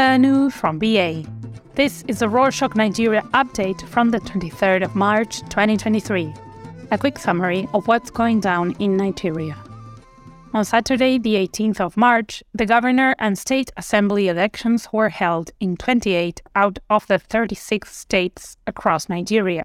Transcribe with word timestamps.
Sanu 0.00 0.50
from 0.50 0.78
BA. 0.78 1.24
This 1.74 2.04
is 2.08 2.22
a 2.22 2.26
Rorshok 2.26 2.74
Nigeria 2.74 3.20
update 3.34 3.86
from 3.86 4.08
the 4.08 4.20
23rd 4.20 4.82
of 4.82 4.96
March 4.96 5.40
2023. 5.50 6.32
A 6.90 6.96
quick 6.96 7.18
summary 7.18 7.68
of 7.74 7.86
what's 7.86 8.10
going 8.10 8.40
down 8.40 8.74
in 8.78 8.96
Nigeria. 8.96 9.54
On 10.54 10.64
Saturday, 10.64 11.18
the 11.18 11.34
18th 11.34 11.82
of 11.82 11.98
March, 11.98 12.42
the 12.54 12.64
governor 12.64 13.14
and 13.18 13.36
state 13.38 13.72
assembly 13.76 14.28
elections 14.28 14.88
were 14.90 15.10
held 15.10 15.50
in 15.60 15.76
28 15.76 16.40
out 16.54 16.78
of 16.88 17.06
the 17.08 17.18
36 17.18 17.94
states 17.94 18.56
across 18.66 19.10
Nigeria. 19.10 19.64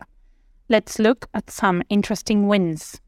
Let's 0.68 1.00
look 1.00 1.30
at 1.34 1.50
some 1.50 1.82
interesting 1.88 2.50
wins. 2.50 3.00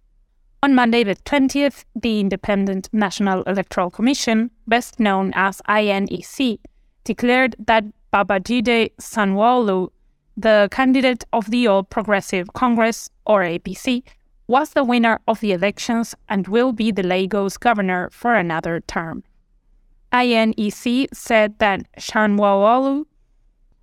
On 0.63 0.73
Monday, 0.73 1.03
the 1.03 1.15
20th, 1.17 1.83
the 1.93 2.21
Independent 2.21 2.87
National 2.93 3.43
Electoral 3.43 3.91
Commission, 3.91 4.49
best 4.65 4.97
known 4.97 5.33
as 5.35 5.61
INEC, 5.67 6.59
declared 7.07 7.55
that 7.57 7.83
Babajide 8.13 8.91
Sanwo-Olu, 8.99 9.89
the 10.35 10.67
candidate 10.71 11.23
of 11.31 11.49
the 11.49 11.65
All 11.65 11.83
Progressive 11.83 12.51
Congress, 12.53 13.09
or 13.25 13.41
APC, 13.41 14.03
was 14.47 14.71
the 14.71 14.83
winner 14.83 15.21
of 15.27 15.39
the 15.39 15.53
elections 15.53 16.13
and 16.27 16.49
will 16.49 16.73
be 16.73 16.91
the 16.91 17.03
Lagos 17.03 17.57
governor 17.57 18.09
for 18.11 18.35
another 18.35 18.81
term. 18.81 19.23
INEC 20.11 21.07
said 21.13 21.57
that 21.59 21.89
Sanwo-Olu 21.97 23.05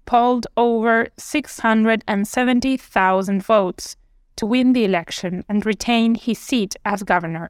polled 0.04 0.46
over 0.56 1.08
670,000 1.16 3.42
votes 3.42 3.96
to 4.36 4.44
win 4.44 4.74
the 4.74 4.84
election 4.84 5.42
and 5.48 5.64
retain 5.64 6.14
his 6.14 6.38
seat 6.38 6.76
as 6.84 7.02
governor. 7.02 7.48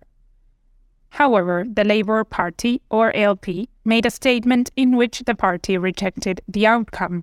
However, 1.15 1.65
the 1.65 1.85
Labour 1.85 2.25
Party, 2.25 2.83
or 2.91 3.15
LP, 3.15 3.69
made 3.85 4.05
a 4.05 4.11
statement 4.11 4.73
in 4.75 4.97
which 4.97 5.21
the 5.21 5.37
party 5.37 5.79
rejected 5.79 6.41
the 6.49 6.67
outcome. 6.67 7.23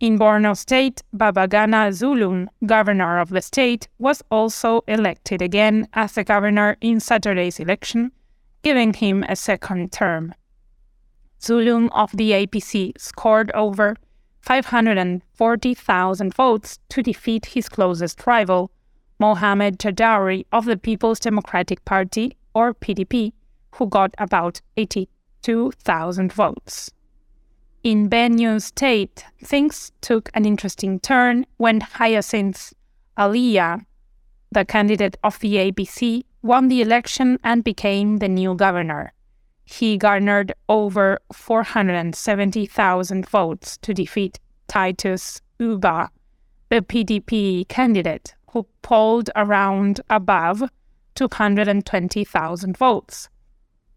In 0.00 0.18
Borno 0.18 0.54
State, 0.54 1.02
Babagana 1.16 1.88
Zulum, 1.92 2.46
governor 2.66 3.20
of 3.20 3.30
the 3.30 3.40
state, 3.40 3.88
was 3.98 4.22
also 4.30 4.82
elected 4.86 5.40
again 5.40 5.88
as 5.94 6.12
the 6.12 6.24
governor 6.24 6.76
in 6.82 7.00
Saturday's 7.00 7.58
election, 7.58 8.12
giving 8.62 8.92
him 8.92 9.24
a 9.30 9.34
second 9.34 9.90
term. 9.90 10.34
Zulum 11.40 11.88
of 11.92 12.10
the 12.12 12.32
APC 12.32 12.92
scored 12.98 13.50
over 13.52 13.96
540,000 14.42 16.34
votes 16.34 16.78
to 16.90 17.02
defeat 17.02 17.46
his 17.46 17.70
closest 17.70 18.26
rival, 18.26 18.70
Mohamed 19.18 19.78
Jajari 19.78 20.44
of 20.52 20.66
the 20.66 20.76
People's 20.76 21.18
Democratic 21.18 21.82
Party, 21.86 22.36
or 22.54 22.74
PDP, 22.74 23.32
who 23.74 23.86
got 23.86 24.14
about 24.18 24.60
82,000 24.76 26.32
votes. 26.32 26.90
In 27.82 28.08
Benue 28.08 28.62
State, 28.62 29.24
things 29.42 29.92
took 30.00 30.30
an 30.34 30.44
interesting 30.44 31.00
turn 31.00 31.44
when 31.58 31.80
Hyacinth 31.80 32.72
Alia, 33.18 33.84
the 34.52 34.64
candidate 34.64 35.16
of 35.22 35.38
the 35.40 35.56
APC, 35.56 36.22
won 36.42 36.68
the 36.68 36.80
election 36.80 37.38
and 37.44 37.62
became 37.64 38.18
the 38.18 38.28
new 38.28 38.54
governor 38.54 39.12
he 39.64 39.96
garnered 39.96 40.52
over 40.68 41.18
470,000 41.32 43.26
votes 43.28 43.78
to 43.78 43.94
defeat 43.94 44.38
Titus 44.68 45.40
Uba, 45.58 46.10
the 46.68 46.82
PDP 46.82 47.66
candidate, 47.68 48.34
who 48.50 48.66
polled 48.82 49.30
around 49.34 50.00
above 50.10 50.62
220,000 51.14 52.76
votes. 52.76 53.28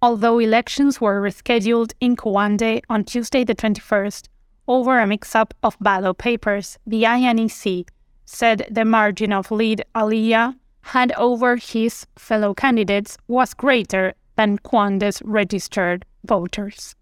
Although 0.02 0.40
elections 0.40 1.02
were 1.02 1.22
rescheduled 1.22 1.94
in 2.00 2.16
Kwande 2.16 2.82
on 2.90 3.04
Tuesday 3.04 3.44
the 3.44 3.56
21st 3.56 4.28
over 4.68 5.00
a 5.00 5.08
mix 5.08 5.36
up 5.36 5.54
of 5.64 5.78
ballot 5.80 6.18
papers, 6.18 6.78
the 6.86 7.04
INEC 7.04 7.88
said 8.26 8.68
the 8.70 8.86
margin 8.86 9.32
of 9.34 9.50
lead 9.50 9.84
Alia 9.96 10.56
had 10.82 11.12
over 11.14 11.56
his 11.56 12.06
fellow 12.16 12.54
candidates 12.54 13.18
was 13.28 13.54
greater 13.54 14.14
than 14.36 14.60
Kwande's 14.60 15.22
registered 15.26 16.06
voters. 16.24 16.96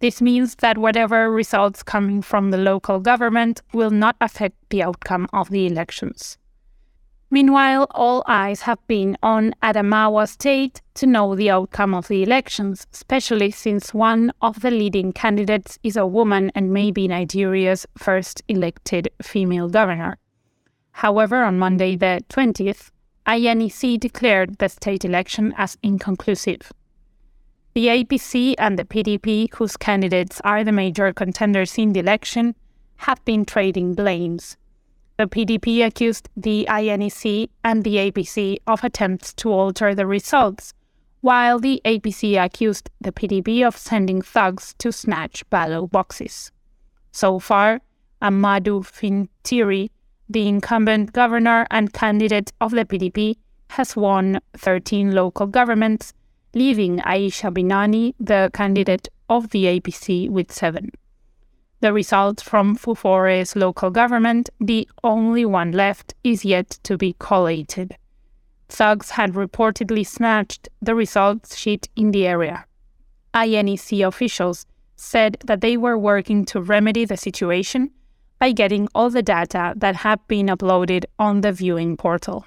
This 0.00 0.22
means 0.22 0.54
that 0.56 0.78
whatever 0.78 1.30
results 1.30 1.82
coming 1.82 2.22
from 2.22 2.52
the 2.52 2.58
local 2.58 3.00
government 3.00 3.62
will 3.72 3.90
not 3.90 4.16
affect 4.20 4.56
the 4.70 4.82
outcome 4.82 5.26
of 5.32 5.50
the 5.50 5.66
elections. 5.66 6.38
Meanwhile, 7.30 7.88
all 7.90 8.24
eyes 8.26 8.62
have 8.62 8.78
been 8.86 9.18
on 9.22 9.54
Adamawa 9.62 10.26
State 10.26 10.80
to 10.94 11.06
know 11.06 11.34
the 11.34 11.50
outcome 11.50 11.94
of 11.94 12.08
the 12.08 12.22
elections, 12.22 12.86
especially 12.90 13.50
since 13.50 13.92
one 13.92 14.32
of 14.40 14.60
the 14.60 14.70
leading 14.70 15.12
candidates 15.12 15.78
is 15.82 15.96
a 15.98 16.06
woman 16.06 16.50
and 16.54 16.72
may 16.72 16.90
be 16.90 17.06
Nigeria's 17.06 17.86
first 17.98 18.42
elected 18.48 19.10
female 19.22 19.68
governor. 19.68 20.16
However, 20.92 21.44
on 21.44 21.58
Monday 21.58 21.96
the 21.96 22.24
20th, 22.30 22.90
INEC 23.26 24.00
declared 24.00 24.56
the 24.56 24.70
state 24.70 25.04
election 25.04 25.52
as 25.58 25.76
inconclusive. 25.82 26.72
The 27.74 27.88
APC 27.88 28.54
and 28.56 28.78
the 28.78 28.86
PDP, 28.86 29.52
whose 29.54 29.76
candidates 29.76 30.40
are 30.44 30.64
the 30.64 30.72
major 30.72 31.12
contenders 31.12 31.76
in 31.76 31.92
the 31.92 32.00
election, 32.00 32.54
have 32.96 33.22
been 33.26 33.44
trading 33.44 33.92
blames. 33.92 34.56
The 35.18 35.26
PDP 35.26 35.84
accused 35.84 36.28
the 36.36 36.66
INEC 36.70 37.50
and 37.64 37.84
the 37.84 37.96
APC 37.96 38.58
of 38.66 38.84
attempts 38.84 39.34
to 39.34 39.50
alter 39.50 39.94
the 39.94 40.06
results, 40.06 40.74
while 41.20 41.58
the 41.58 41.82
APC 41.84 42.42
accused 42.42 42.88
the 43.00 43.12
PDP 43.12 43.66
of 43.66 43.76
sending 43.76 44.22
thugs 44.22 44.74
to 44.78 44.92
snatch 44.92 45.48
ballot 45.50 45.90
boxes. 45.90 46.52
So 47.10 47.38
far, 47.38 47.80
Ahmadu 48.22 48.82
Fintiri 48.84 49.90
the 50.28 50.46
incumbent 50.46 51.12
governor 51.12 51.66
and 51.70 51.92
candidate 51.92 52.52
of 52.60 52.72
the 52.72 52.84
PDP, 52.84 53.36
has 53.70 53.96
won 53.96 54.40
13 54.56 55.12
local 55.12 55.46
governments, 55.46 56.12
leaving 56.54 56.98
Aisha 56.98 57.52
Binani, 57.52 58.14
the 58.20 58.50
candidate 58.52 59.08
of 59.28 59.50
the 59.50 59.64
APC, 59.64 60.28
with 60.28 60.52
seven. 60.52 60.90
The 61.80 61.92
results 61.92 62.42
from 62.42 62.74
Fufore's 62.74 63.54
local 63.54 63.90
government, 63.90 64.50
the 64.60 64.88
only 65.04 65.44
one 65.44 65.70
left, 65.70 66.14
is 66.24 66.44
yet 66.44 66.70
to 66.82 66.96
be 66.96 67.14
collated. 67.20 67.96
Thugs 68.68 69.10
had 69.10 69.34
reportedly 69.34 70.06
snatched 70.06 70.68
the 70.82 70.94
results 70.94 71.56
sheet 71.56 71.88
in 71.94 72.10
the 72.10 72.26
area. 72.26 72.64
INEC 73.32 74.06
officials 74.06 74.66
said 74.96 75.36
that 75.44 75.60
they 75.60 75.76
were 75.76 75.96
working 75.96 76.44
to 76.46 76.60
remedy 76.60 77.04
the 77.04 77.16
situation 77.16 77.90
by 78.40 78.50
getting 78.52 78.88
all 78.94 79.10
the 79.10 79.22
data 79.22 79.72
that 79.76 79.96
have 79.96 80.26
been 80.26 80.46
uploaded 80.46 81.04
on 81.18 81.40
the 81.42 81.52
viewing 81.52 81.96
portal. 81.96 82.44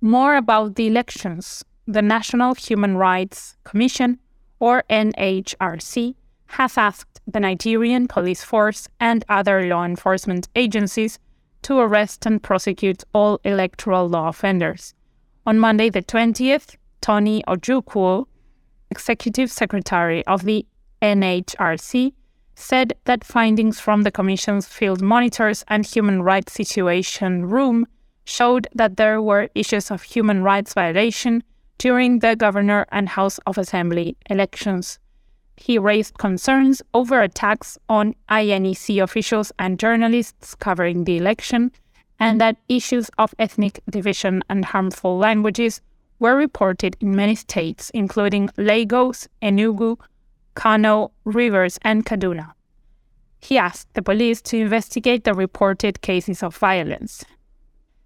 More 0.00 0.36
about 0.36 0.74
the 0.74 0.86
elections. 0.88 1.64
The 1.86 2.02
National 2.02 2.54
Human 2.54 2.96
Rights 2.96 3.56
Commission, 3.64 4.18
or 4.60 4.84
NHRC, 4.88 6.14
has 6.50 6.76
asked 6.76 7.20
the 7.26 7.40
Nigerian 7.40 8.08
police 8.08 8.42
force 8.42 8.88
and 8.98 9.24
other 9.28 9.66
law 9.66 9.84
enforcement 9.84 10.48
agencies 10.56 11.18
to 11.62 11.78
arrest 11.78 12.26
and 12.26 12.42
prosecute 12.42 13.04
all 13.14 13.40
electoral 13.44 14.08
law 14.08 14.28
offenders. 14.28 14.94
On 15.46 15.58
Monday, 15.58 15.90
the 15.90 16.02
20th, 16.02 16.76
Tony 17.00 17.42
Ojukwu, 17.46 18.26
Executive 18.90 19.50
Secretary 19.50 20.26
of 20.26 20.44
the 20.44 20.66
NHRC, 21.00 22.12
said 22.56 22.94
that 23.04 23.24
findings 23.24 23.78
from 23.80 24.02
the 24.02 24.10
Commission's 24.10 24.66
field 24.66 25.00
monitors 25.00 25.64
and 25.68 25.86
human 25.86 26.22
rights 26.22 26.52
situation 26.52 27.46
room 27.46 27.86
showed 28.24 28.66
that 28.74 28.96
there 28.96 29.22
were 29.22 29.48
issues 29.54 29.90
of 29.90 30.02
human 30.02 30.42
rights 30.42 30.74
violation 30.74 31.42
during 31.78 32.18
the 32.18 32.36
Governor 32.36 32.86
and 32.92 33.08
House 33.08 33.38
of 33.46 33.56
Assembly 33.56 34.16
elections. 34.28 34.98
He 35.60 35.78
raised 35.78 36.16
concerns 36.16 36.80
over 36.94 37.20
attacks 37.20 37.78
on 37.86 38.14
INEC 38.30 39.02
officials 39.02 39.52
and 39.58 39.78
journalists 39.78 40.54
covering 40.54 41.04
the 41.04 41.18
election, 41.18 41.70
and 42.18 42.40
that 42.40 42.56
issues 42.68 43.10
of 43.18 43.34
ethnic 43.38 43.80
division 43.88 44.42
and 44.48 44.64
harmful 44.64 45.18
languages 45.18 45.82
were 46.18 46.34
reported 46.34 46.96
in 47.00 47.14
many 47.14 47.34
states, 47.34 47.90
including 47.90 48.48
Lagos, 48.56 49.28
Enugu, 49.42 49.98
Kano, 50.54 51.12
Rivers, 51.24 51.78
and 51.82 52.06
Kaduna. 52.06 52.52
He 53.42 53.58
asked 53.58 53.92
the 53.92 54.02
police 54.02 54.40
to 54.42 54.56
investigate 54.56 55.24
the 55.24 55.34
reported 55.34 56.00
cases 56.00 56.42
of 56.42 56.56
violence. 56.56 57.22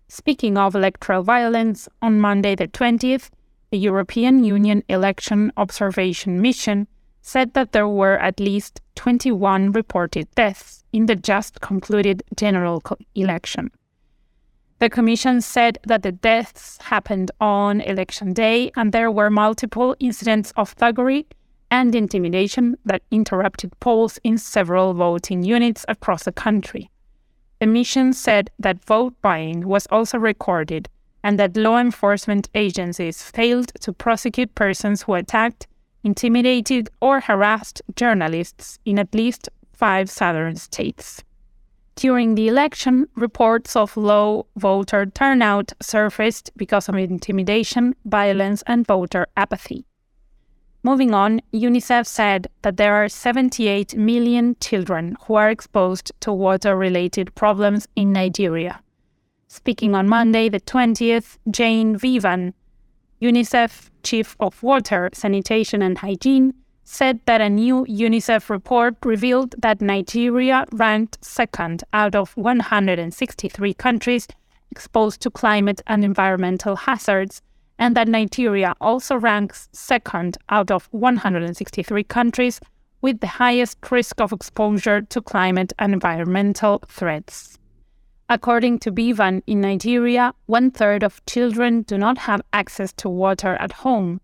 Speaking 0.08 0.58
of 0.58 0.74
electoral 0.74 1.22
violence, 1.22 1.88
on 2.02 2.20
Monday 2.20 2.56
the 2.56 2.66
20th, 2.66 3.30
the 3.70 3.78
European 3.78 4.42
Union 4.42 4.82
Election 4.88 5.52
Observation 5.56 6.40
Mission 6.42 6.88
said 7.26 7.54
that 7.54 7.72
there 7.72 7.88
were 7.88 8.18
at 8.18 8.38
least 8.38 8.82
21 8.96 9.72
reported 9.72 10.28
deaths 10.34 10.84
in 10.92 11.06
the 11.06 11.16
just 11.16 11.58
concluded 11.62 12.22
general 12.36 12.82
election. 13.14 13.70
The 14.78 14.90
Commission 14.90 15.40
said 15.40 15.78
that 15.86 16.02
the 16.02 16.12
deaths 16.12 16.76
happened 16.82 17.30
on 17.40 17.80
election 17.80 18.34
day 18.34 18.70
and 18.76 18.92
there 18.92 19.10
were 19.10 19.30
multiple 19.30 19.96
incidents 19.98 20.52
of 20.56 20.76
thuggery 20.76 21.24
and 21.70 21.94
intimidation 21.94 22.76
that 22.84 23.02
interrupted 23.10 23.72
polls 23.80 24.18
in 24.22 24.36
several 24.36 24.92
voting 24.92 25.42
units 25.42 25.86
across 25.88 26.24
the 26.24 26.32
country. 26.32 26.90
The 27.58 27.66
mission 27.66 28.12
said 28.12 28.50
that 28.58 28.84
vote 28.84 29.14
buying 29.22 29.66
was 29.66 29.86
also 29.86 30.18
recorded 30.18 30.90
and 31.22 31.38
that 31.38 31.56
law 31.56 31.78
enforcement 31.78 32.50
agencies 32.54 33.22
failed 33.22 33.72
to 33.80 33.94
prosecute 33.94 34.54
persons 34.54 35.02
who 35.02 35.14
attacked, 35.14 35.66
intimidated, 36.04 36.88
or 37.00 37.20
harassed 37.20 37.82
journalists 37.96 38.78
in 38.84 38.98
at 38.98 39.14
least 39.14 39.48
five 39.72 40.08
southern 40.08 40.56
states. 40.56 41.24
During 41.96 42.34
the 42.34 42.48
election, 42.48 43.06
reports 43.14 43.76
of 43.76 43.96
low 43.96 44.46
voter 44.56 45.06
turnout 45.06 45.72
surfaced 45.80 46.50
because 46.56 46.88
of 46.88 46.96
intimidation, 46.96 47.94
violence, 48.04 48.62
and 48.66 48.86
voter 48.86 49.26
apathy. 49.36 49.84
Moving 50.82 51.14
on, 51.14 51.40
UNICEF 51.52 52.06
said 52.06 52.48
that 52.60 52.76
there 52.76 52.94
are 52.94 53.08
78 53.08 53.96
million 53.96 54.54
children 54.60 55.16
who 55.26 55.34
are 55.34 55.48
exposed 55.48 56.12
to 56.20 56.32
water 56.32 56.76
related 56.76 57.34
problems 57.34 57.88
in 57.96 58.12
Nigeria. 58.12 58.80
Speaking 59.48 59.94
on 59.94 60.08
Monday, 60.08 60.48
the 60.48 60.60
20th, 60.60 61.38
Jane 61.50 61.96
Bevan, 61.96 62.52
UNICEF 63.20 63.90
Chief 64.02 64.36
of 64.40 64.62
Water, 64.62 65.10
Sanitation 65.12 65.82
and 65.82 65.98
Hygiene, 65.98 66.54
said 66.84 67.20
that 67.26 67.40
a 67.40 67.48
new 67.48 67.86
UNICEF 67.88 68.50
report 68.50 68.94
revealed 69.04 69.54
that 69.58 69.80
Nigeria 69.80 70.66
ranked 70.72 71.24
second 71.24 71.82
out 71.92 72.14
of 72.14 72.36
163 72.36 73.74
countries 73.74 74.28
exposed 74.70 75.20
to 75.20 75.30
climate 75.30 75.80
and 75.86 76.04
environmental 76.04 76.76
hazards 76.76 77.40
and 77.78 77.96
that 77.96 78.08
Nigeria 78.08 78.74
also 78.80 79.16
ranks 79.16 79.68
second 79.72 80.36
out 80.48 80.70
of 80.70 80.88
163 80.92 82.04
countries 82.04 82.60
with 83.00 83.20
the 83.20 83.26
highest 83.26 83.78
risk 83.90 84.20
of 84.20 84.32
exposure 84.32 85.02
to 85.02 85.20
climate 85.20 85.72
and 85.78 85.92
environmental 85.92 86.82
threats. 86.88 87.58
According 88.28 88.78
to 88.80 88.90
Bevan, 88.90 89.42
in 89.46 89.60
Nigeria, 89.60 90.32
one 90.46 90.70
third 90.70 91.02
of 91.02 91.24
children 91.26 91.82
do 91.82 91.98
not 91.98 92.16
have 92.18 92.40
access 92.54 92.90
to 92.94 93.08
water 93.10 93.56
at 93.60 93.72
home, 93.72 94.22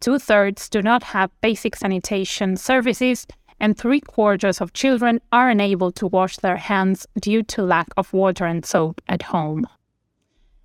two 0.00 0.18
thirds 0.18 0.70
do 0.70 0.80
not 0.80 1.02
have 1.02 1.30
basic 1.42 1.76
sanitation 1.76 2.56
services, 2.56 3.26
and 3.60 3.76
three 3.76 4.00
quarters 4.00 4.62
of 4.62 4.72
children 4.72 5.20
are 5.32 5.50
unable 5.50 5.92
to 5.92 6.06
wash 6.06 6.38
their 6.38 6.56
hands 6.56 7.06
due 7.20 7.42
to 7.42 7.62
lack 7.62 7.88
of 7.98 8.12
water 8.14 8.46
and 8.46 8.64
soap 8.64 9.02
at 9.06 9.22
home. 9.22 9.66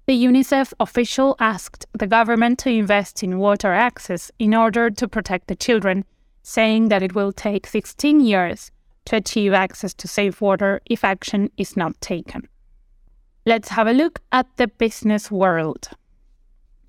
The 0.06 0.16
UNICEF 0.25 0.72
official 0.80 1.36
asked 1.40 1.86
the 1.92 2.07
government 2.07 2.57
to 2.60 2.69
invest 2.69 3.22
in 3.22 3.38
water 3.38 3.74
access 3.74 4.31
in 4.40 4.56
order 4.56 4.90
to 4.90 5.07
protect 5.10 5.48
the 5.48 5.56
children, 5.56 6.06
saying 6.42 6.88
that 6.88 7.04
it 7.04 7.13
will 7.13 7.33
take 7.33 7.68
16 7.68 8.22
years 8.22 8.72
to 9.04 9.18
achieve 9.18 9.51
access 9.51 9.94
to 9.95 10.07
safe 10.07 10.40
water 10.40 10.80
if 10.86 11.04
action 11.04 11.51
is 11.57 11.75
not 11.75 12.00
taken. 12.00 12.48
Let's 13.48 13.70
have 13.70 13.88
a 13.88 13.94
look 13.94 14.20
at 14.34 14.46
the 14.58 14.68
business 14.68 15.32
world. 15.32 15.88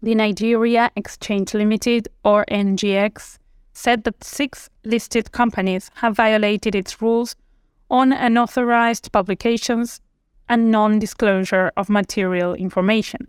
The 0.03 0.17
Nigeria 0.17 0.91
Exchange 0.97 1.55
Limited, 1.55 2.09
or 2.25 2.45
NGX, 2.51 3.39
said 3.75 4.03
that 4.03 4.25
six 4.25 4.69
listed 4.85 5.31
companies 5.31 5.89
have 5.95 6.17
violated 6.17 6.75
its 6.75 7.01
rules 7.01 7.37
on 7.89 8.13
unauthorized 8.13 9.13
publications 9.13 10.01
and 10.49 10.73
non 10.73 10.99
disclosure 10.99 11.71
of 11.77 11.89
material 11.89 12.55
information. 12.55 13.29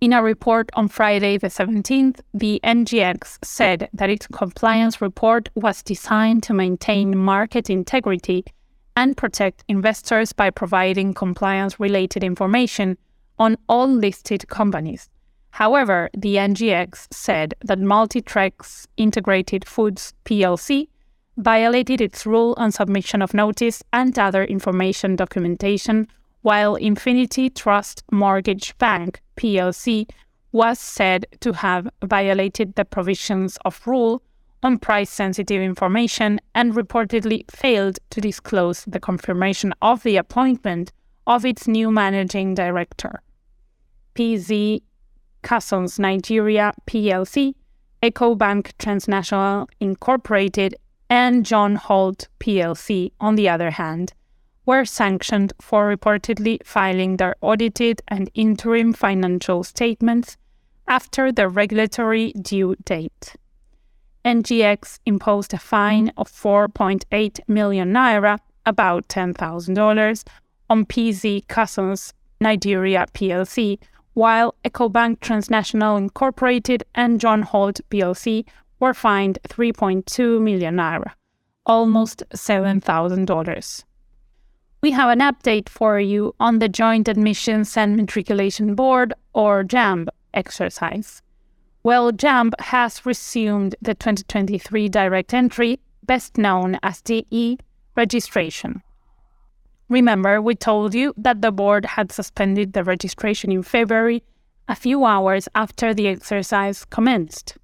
In 0.00 0.14
a 0.14 0.22
report 0.22 0.70
on 0.72 0.88
Friday, 0.88 1.36
the 1.36 1.48
17th, 1.48 2.20
the 2.32 2.62
NGX 2.64 3.44
said 3.44 3.90
that 3.92 4.08
its 4.08 4.26
compliance 4.26 5.02
report 5.02 5.50
was 5.54 5.82
designed 5.82 6.44
to 6.44 6.54
maintain 6.54 7.14
market 7.18 7.68
integrity 7.68 8.46
and 8.98 9.16
protect 9.16 9.62
investors 9.68 10.32
by 10.32 10.50
providing 10.50 11.14
compliance 11.14 11.78
related 11.78 12.24
information 12.24 12.98
on 13.38 13.56
all 13.68 13.86
listed 13.86 14.48
companies. 14.48 15.08
However, 15.50 16.10
the 16.18 16.34
NGX 16.34 17.06
said 17.12 17.54
that 17.64 17.78
Multitrex 17.78 18.88
Integrated 18.96 19.64
Foods 19.68 20.14
plc 20.24 20.88
violated 21.36 22.00
its 22.00 22.26
rule 22.26 22.54
on 22.56 22.72
submission 22.72 23.22
of 23.22 23.34
notice 23.34 23.84
and 23.92 24.18
other 24.18 24.42
information 24.42 25.14
documentation 25.14 26.08
while 26.42 26.74
Infinity 26.74 27.50
Trust 27.50 28.02
Mortgage 28.10 28.76
Bank 28.78 29.20
plc 29.36 30.10
was 30.50 30.80
said 30.80 31.24
to 31.38 31.52
have 31.52 31.88
violated 32.04 32.74
the 32.74 32.84
provisions 32.84 33.58
of 33.64 33.80
rule 33.86 34.22
on 34.62 34.78
price 34.78 35.10
sensitive 35.10 35.62
information 35.62 36.40
and 36.54 36.74
reportedly 36.74 37.48
failed 37.50 37.98
to 38.10 38.20
disclose 38.20 38.84
the 38.86 39.00
confirmation 39.00 39.72
of 39.82 40.02
the 40.02 40.16
appointment 40.16 40.92
of 41.26 41.44
its 41.44 41.68
new 41.68 41.90
managing 41.90 42.54
director. 42.54 43.22
PZ 44.14 44.80
Cussons 45.42 45.98
Nigeria 45.98 46.72
plc, 46.86 47.54
EcoBank 48.02 48.72
Transnational 48.78 49.68
Incorporated, 49.80 50.74
and 51.08 51.46
John 51.46 51.76
Holt 51.76 52.28
plc, 52.40 53.12
on 53.20 53.36
the 53.36 53.48
other 53.48 53.70
hand, 53.70 54.12
were 54.66 54.84
sanctioned 54.84 55.52
for 55.60 55.94
reportedly 55.94 56.58
filing 56.64 57.16
their 57.16 57.36
audited 57.40 58.02
and 58.08 58.30
interim 58.34 58.92
financial 58.92 59.64
statements 59.64 60.36
after 60.86 61.32
the 61.32 61.48
regulatory 61.48 62.32
due 62.32 62.74
date. 62.84 63.34
NGX 64.28 64.98
imposed 65.06 65.54
a 65.54 65.58
fine 65.58 66.08
mm-hmm. 66.08 66.20
of 66.20 66.30
4.8 66.30 67.40
million 67.48 67.92
naira, 67.92 68.38
about 68.66 69.08
$10,000, 69.08 70.24
on 70.68 70.84
PZ 70.84 71.46
Cussons 71.46 72.12
Nigeria 72.40 73.06
plc, 73.14 73.78
while 74.12 74.54
EcoBank 74.66 75.20
Transnational 75.20 75.96
Incorporated 75.96 76.84
and 76.94 77.18
John 77.18 77.40
Holt 77.40 77.80
plc 77.90 78.44
were 78.80 78.92
fined 78.92 79.38
3.2 79.48 80.42
million 80.42 80.76
naira, 80.76 81.12
almost 81.64 82.22
$7,000 82.34 83.84
we 84.80 84.92
have 84.92 85.10
an 85.10 85.18
update 85.18 85.68
for 85.68 85.98
you 85.98 86.34
on 86.38 86.60
the 86.60 86.68
Joint 86.68 87.08
Admissions 87.08 87.76
and 87.76 87.96
Matriculation 87.96 88.76
Board, 88.76 89.12
or 89.32 89.64
JAMB, 89.64 90.06
exercise. 90.34 91.20
Well, 91.88 92.12
JAMB 92.12 92.52
has 92.60 93.06
resumed 93.06 93.74
the 93.80 93.94
2023 93.94 94.90
direct 94.90 95.32
entry, 95.32 95.80
best 96.02 96.36
known 96.36 96.78
as 96.82 97.00
DE 97.00 97.58
registration. 97.96 98.82
Remember, 99.88 100.42
we 100.42 100.54
told 100.54 100.94
you 100.94 101.14
that 101.16 101.40
the 101.40 101.50
board 101.50 101.86
had 101.86 102.12
suspended 102.12 102.74
the 102.74 102.84
registration 102.84 103.50
in 103.50 103.62
February, 103.62 104.22
a 104.68 104.74
few 104.74 105.06
hours 105.06 105.48
after 105.54 105.94
the 105.94 106.08
exercise 106.08 106.84
commenced. 106.84 107.56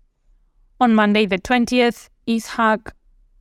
On 0.80 0.94
Monday, 0.94 1.26
the 1.26 1.36
20th, 1.36 2.08
Ishaq 2.26 2.92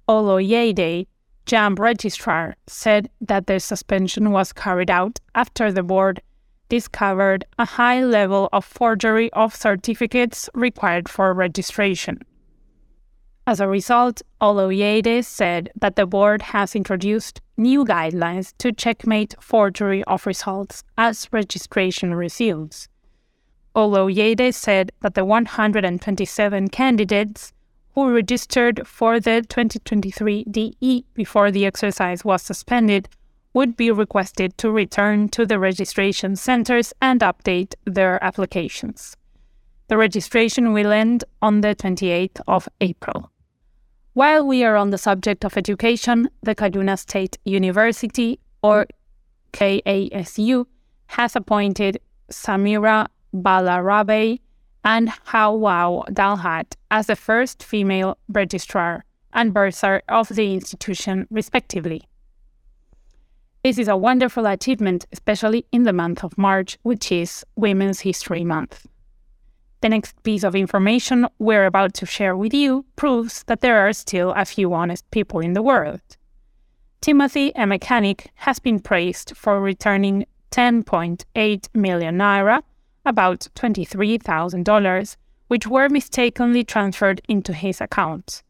Oloyede, 0.10 1.08
JAMB 1.46 1.80
registrar 1.80 2.58
said 2.68 3.10
that 3.22 3.48
the 3.48 3.62
suspension 3.62 4.32
was 4.32 4.52
carried 4.52 4.92
out 4.92 5.22
after 5.34 5.72
the 5.72 5.82
board 5.82 6.22
discovered 6.74 7.46
a 7.60 7.66
high 7.66 8.04
level 8.04 8.50
of 8.52 8.66
forgery 8.66 9.32
of 9.34 9.56
certificates 9.56 10.50
required 10.56 11.08
for 11.08 11.32
registration. 11.32 12.18
As 13.46 13.60
a 13.60 13.68
result, 13.68 14.24
Oloyede 14.42 15.24
said 15.24 15.70
that 15.80 15.96
the 15.96 16.08
board 16.08 16.42
has 16.42 16.76
introduced 16.76 17.42
new 17.58 17.86
guidelines 17.86 18.56
to 18.58 18.72
checkmate 18.72 19.36
forgery 19.40 20.04
of 20.06 20.26
results 20.26 20.84
as 20.98 21.28
registration 21.32 22.16
resumes. 22.16 22.90
Oloyede 23.76 24.52
said 24.52 24.92
that 25.02 25.14
the 25.14 25.26
127 25.26 26.70
candidates 26.70 27.54
who 27.94 28.12
registered 28.12 28.88
for 28.88 29.20
the 29.20 29.44
2023 29.48 30.46
DE 30.50 31.06
before 31.14 31.52
the 31.52 31.68
exercise 31.68 32.26
was 32.26 32.42
suspended 32.42 33.08
would 33.54 33.78
be 33.78 33.92
requested 33.92 34.58
to 34.58 34.72
return 34.72 35.30
to 35.30 35.46
the 35.46 35.60
registration 35.60 36.36
centers 36.36 36.94
and 37.02 37.22
update 37.22 37.76
their 37.86 38.24
applications. 38.24 39.16
The 39.88 39.98
registration 39.98 40.74
will 40.74 40.92
end 40.92 41.24
on 41.42 41.62
the 41.62 41.76
28th 41.76 42.42
of 42.48 42.68
April. 42.82 43.30
While 44.14 44.48
we 44.48 44.64
are 44.64 44.76
on 44.76 44.92
the 44.92 44.98
subject 44.98 45.44
of 45.44 45.58
education, 45.58 46.30
the 46.42 46.56
Kaduna 46.56 46.98
State 46.98 47.38
University, 47.46 48.40
or 48.62 48.88
KASU, 49.54 50.66
has 51.08 51.36
appointed 51.36 52.00
Samira 52.32 53.08
Balarabe 53.36 54.40
and 54.84 55.10
Hawwa 55.28 56.08
Dalhat 56.10 56.76
as 56.92 57.08
the 57.08 57.16
first 57.16 57.64
female 57.64 58.18
registrar 58.30 59.06
and 59.34 59.54
bursar 59.54 60.02
of 60.10 60.30
the 60.30 60.54
institution, 60.54 61.28
respectively. 61.30 62.04
This 63.64 63.78
is 63.78 63.88
a 63.88 63.96
wonderful 63.96 64.46
achievement, 64.46 65.06
especially 65.14 65.66
in 65.72 65.84
the 65.84 65.94
month 65.94 66.22
of 66.26 66.38
March, 66.38 66.78
which 66.82 67.14
is 67.14 67.46
Women's 67.56 68.02
History 68.02 68.44
Month. 68.44 68.88
The 69.80 69.88
next 69.88 70.22
piece 70.24 70.44
of 70.44 70.54
information 70.54 71.30
we're 71.40 71.66
about 71.66 71.94
to 71.94 72.06
share 72.06 72.36
with 72.36 72.54
you 72.54 72.84
proves 72.98 73.44
that 73.44 73.62
there 73.62 73.80
are 73.88 73.94
still 73.94 74.34
a 74.36 74.44
few 74.44 74.74
honest 74.74 75.10
people 75.12 75.40
in 75.40 75.54
the 75.54 75.62
world. 75.62 76.02
Timothy, 77.00 77.54
a 77.56 77.66
mechanic, 77.66 78.32
has 78.36 78.60
been 78.60 78.82
praised 78.82 79.32
for 79.34 79.62
returning 79.62 80.26
10.8 80.52 81.70
million 81.74 82.18
naira, 82.18 82.64
about 83.06 83.48
$23,000, 83.56 85.16
which 85.48 85.68
were 85.68 85.88
mistakenly 85.88 86.66
transferred 86.66 87.22
into 87.30 87.54
his 87.54 87.80
account. 87.80 88.44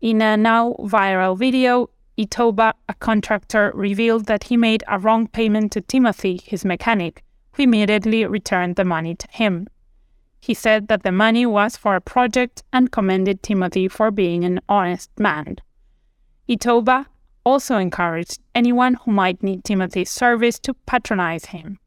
In 0.00 0.22
a 0.22 0.38
now 0.38 0.74
viral 0.78 1.36
video, 1.36 1.90
Itoba, 2.18 2.72
a 2.88 2.94
contractor, 2.94 3.70
revealed 3.74 4.26
that 4.26 4.44
he 4.44 4.56
made 4.56 4.82
a 4.88 4.98
wrong 4.98 5.28
payment 5.28 5.70
to 5.72 5.80
Timothy, 5.80 6.40
his 6.44 6.64
mechanic, 6.64 7.22
who 7.52 7.62
immediately 7.62 8.26
returned 8.26 8.74
the 8.74 8.84
money 8.84 9.14
to 9.14 9.28
him. 9.30 9.68
He 10.40 10.52
said 10.52 10.88
that 10.88 11.04
the 11.04 11.12
money 11.12 11.46
was 11.46 11.76
for 11.76 11.94
a 11.94 12.00
project 12.00 12.64
and 12.72 12.90
commended 12.90 13.42
Timothy 13.42 13.86
for 13.86 14.10
being 14.10 14.44
an 14.44 14.60
honest 14.68 15.10
man. 15.18 15.58
Itoba 16.48 17.06
also 17.44 17.76
encouraged 17.76 18.40
anyone 18.54 18.94
who 18.94 19.12
might 19.12 19.42
need 19.42 19.62
Timothy's 19.62 20.10
service 20.10 20.58
to 20.60 20.74
patronize 20.74 21.46
him. 21.46 21.78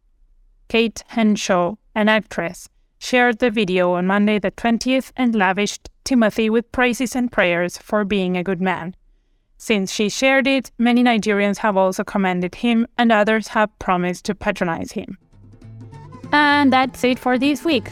Kate 0.70 1.04
Henshaw, 1.08 1.76
an 1.94 2.08
actress, 2.08 2.70
shared 3.00 3.40
the 3.40 3.52
video 3.52 3.94
on 3.94 4.08
Monday 4.08 4.40
the 4.40 4.52
20th 4.52 5.12
and 5.18 5.36
lavished 5.36 5.90
Timothy 6.06 6.50
with 6.50 6.72
praises 6.72 7.16
and 7.16 7.32
prayers 7.32 7.78
for 7.78 8.06
being 8.06 8.38
a 8.38 8.44
good 8.44 8.62
man. 8.62 8.96
Since 9.62 9.91
she 9.91 10.10
shared 10.10 10.48
it, 10.48 10.72
many 10.80 11.03
Nigerians 11.03 11.60
have 11.60 11.77
also 11.77 12.03
commended 12.03 12.56
him 12.56 12.88
and 12.98 13.12
others 13.12 13.50
have 13.50 13.70
promised 13.77 14.25
to 14.25 14.34
patronize 14.34 14.94
him. 14.94 15.20
And 16.32 16.74
that's 16.74 17.03
it 17.03 17.20
for 17.20 17.38
this 17.38 17.63
week. 17.63 17.91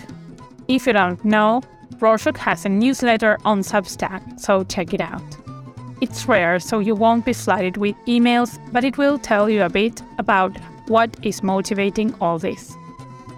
If 0.68 0.88
you 0.88 0.94
don't 0.94 1.24
know, 1.24 1.62
Rorshok 2.00 2.38
has 2.38 2.66
a 2.66 2.70
newsletter 2.70 3.38
on 3.46 3.62
Substack, 3.62 4.40
so 4.40 4.64
check 4.64 4.96
it 4.96 5.00
out. 5.00 5.22
It's 6.02 6.28
rare, 6.28 6.60
so 6.60 6.80
you 6.80 6.96
won't 6.96 7.24
be 7.24 7.34
flooded 7.34 7.78
with 7.78 7.96
emails, 8.08 8.58
but 8.72 8.84
it 8.84 8.98
will 8.98 9.20
tell 9.20 9.48
you 9.48 9.62
a 9.62 9.70
bit 9.70 10.02
about 10.18 10.58
what 10.88 11.16
is 11.22 11.44
motivating 11.44 12.16
all 12.20 12.40
this. 12.40 12.76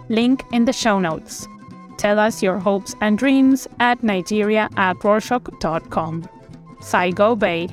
Link 0.07 0.45
in 0.53 0.63
the 0.63 0.71
show 0.71 1.01
notes. 1.01 1.50
Tell 1.97 2.17
us 2.17 2.41
your 2.41 2.59
hopes 2.59 2.95
and 3.01 3.17
dreams 3.17 3.67
at 3.81 4.01
nigeria 4.03 4.69
at 4.77 4.95
rorshok.com. 5.00 6.29
Saigo 6.81 7.38
Bay. 7.38 7.69